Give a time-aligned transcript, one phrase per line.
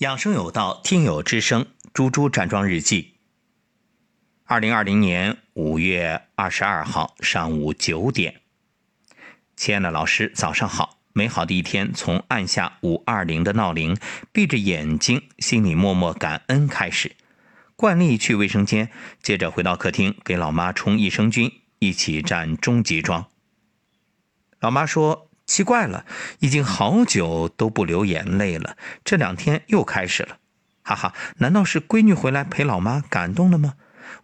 [0.00, 3.16] 养生有道，听友之声，猪猪站桩日记。
[4.44, 8.40] 二零二零年五月二十二号上午九点，
[9.56, 11.00] 亲爱的老师，早上好！
[11.12, 13.94] 美好的一天从按下五二零的闹铃，
[14.32, 17.14] 闭着眼睛，心里默默感恩开始。
[17.76, 18.88] 惯例去卫生间，
[19.22, 23.28] 接着回到客厅给老妈冲益生菌，一起站中级桩。
[24.60, 25.29] 老妈说。
[25.50, 26.06] 奇怪了，
[26.38, 30.38] 已经好久都不流眼泪了，这两天又开始了，
[30.84, 31.12] 哈哈！
[31.38, 33.74] 难道是闺女回来陪老妈感动了吗？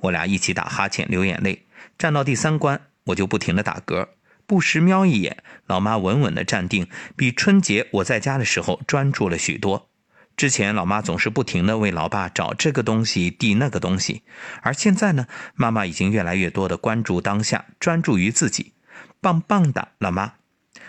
[0.02, 1.66] 我俩一起打哈欠流眼泪，
[1.98, 4.06] 站到第三关，我就不停的打嗝，
[4.46, 9.88] 不时瞄一眼老妈，稳稳的站定，比春节我在家的时候专注了许多。
[10.36, 14.22] 之前老妈总是不停的为老爸找这个东西递那个东西，
[14.62, 18.74] 而现在呢，妈妈已经越来越多的关注当下，专注于自己，
[19.20, 20.34] 棒棒的，老妈。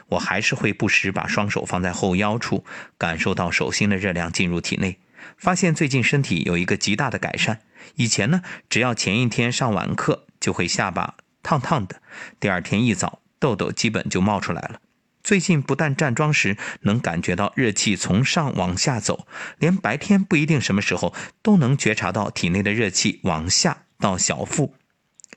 [0.10, 2.64] 我还是会不时把双手放在后腰处，
[2.98, 5.00] 感受到手心的热量进入体内，
[5.38, 7.62] 发现最近身体有一个极大的改善。
[7.96, 12.02] 以前呢，只要前一天上晚课，就会下巴烫烫的，
[12.40, 14.80] 第二天一早痘痘基本就冒出来了。
[15.24, 19.28] 最近不但站桩时能感觉到热气从上往下走，
[19.58, 24.77] 连白天不一定什么时候都能觉察到体内的热气往下到小腹。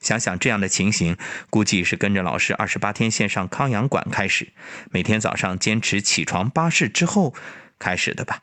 [0.01, 1.17] 想想这样的情形，
[1.51, 4.53] 估计是跟着老师二十八天线上康养馆开始，
[4.91, 7.35] 每天早上坚持起床八式之后
[7.79, 8.43] 开始的吧。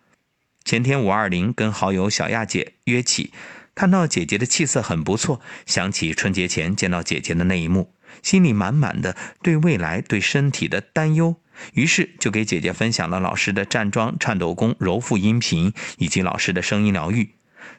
[0.64, 3.34] 前天五二零跟好友小亚姐约起，
[3.74, 11.38] 看到姐姐的气色很不错，想起春节前见到姐姐的那一幕，心里满满的对未来、对身体的担忧，
[11.74, 17.36] 于是就给姐姐分享了老师的站桩、颤抖功、柔腹音频以及老师的声音疗愈。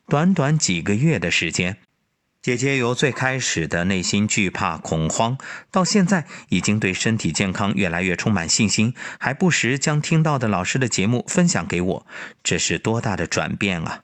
[0.09, 1.77] 短短几个月的时间。
[2.49, 5.37] 姐姐由最开始的内心惧怕恐慌，
[5.71, 12.07] 到现在已经对身体健康越来越充满信心，还不时将听到的老师的节目分享给我，
[12.43, 14.01] 这是多大的转变啊！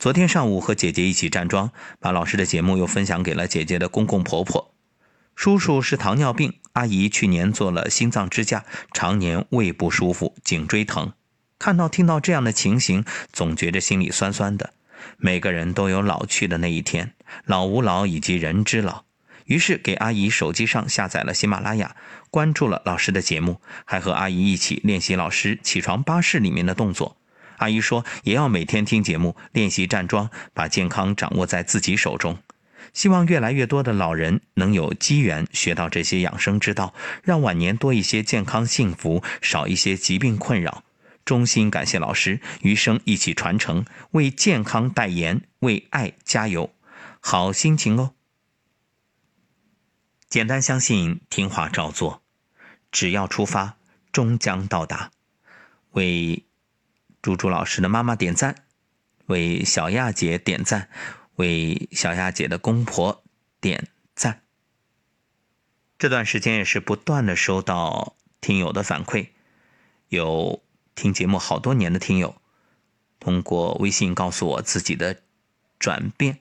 [0.00, 4.74] 昨天上午和姐姐一起站桩，把老师的节目又分享给了姐姐的公公婆婆。
[5.36, 11.12] 叔叔是糖尿病，阿姨去年做了心脏支架，常年胃不舒服，颈椎疼。
[11.60, 14.72] 看到听到这样的情形，总觉着心里酸酸的。
[15.16, 19.04] 每个人都有老去的那一天，老吾老以及人之老。
[19.46, 21.96] 于是给阿姨手机上下载了喜马拉雅，
[22.30, 27.16] 关注了老师的节目，还和阿姨一起练习老师起床巴士里面的动作。
[27.56, 32.38] 阿姨说也要每天听节目，练习站桩，把健康掌握在自己手中。
[32.94, 40.84] 希望越来越多的老人能有机缘学到这些养生之道，让晚年多一些健康幸福，少一些疾病困扰。
[41.30, 46.74] 衷心感谢老师，余生一起传承，为健康代言，为爱加油，
[47.20, 48.14] 好心情哦！
[50.28, 52.24] 简单相信，听话照做，
[52.90, 53.76] 只要出发，
[54.10, 55.12] 终将到达。
[55.92, 56.44] 为
[57.22, 58.64] 猪猪老师的妈妈点赞，
[59.26, 60.88] 为小亚姐点赞，
[61.36, 63.22] 为小亚姐的公婆
[63.60, 63.86] 点
[64.16, 64.42] 赞。
[65.96, 69.28] 这段时间也是不断的收到听友的反馈，
[70.08, 70.64] 有。
[71.00, 72.42] 听节目好多年的听友，
[73.18, 75.22] 通过微信告诉我自己的
[75.78, 76.40] 转变，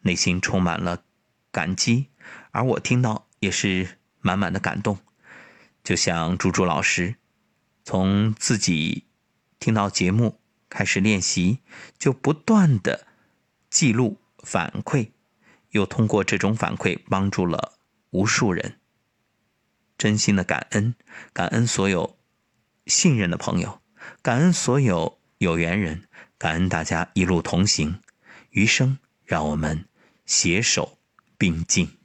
[0.00, 1.04] 内心充满了
[1.50, 2.06] 感激，
[2.50, 5.00] 而我听到也是满满的感动。
[5.84, 7.16] 就像猪猪老师，
[7.84, 9.04] 从自己
[9.58, 11.58] 听到节目开始练习，
[11.98, 13.06] 就不断的
[13.68, 15.10] 记录反馈，
[15.72, 17.74] 又通过这种反馈帮助了
[18.12, 18.80] 无数人。
[19.98, 20.94] 真心的感恩，
[21.34, 22.16] 感恩所有。
[22.86, 23.80] 信任的朋友，
[24.22, 26.08] 感恩所有有缘人，
[26.38, 28.00] 感恩大家一路同行，
[28.50, 29.86] 余生让我们
[30.24, 30.98] 携手
[31.36, 31.95] 并进。